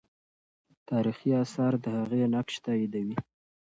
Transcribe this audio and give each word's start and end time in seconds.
تاریخي 0.89 1.31
آثار 1.43 1.73
د 1.83 1.85
هغې 1.97 2.23
نقش 2.33 2.55
تاییدوي. 2.65 3.15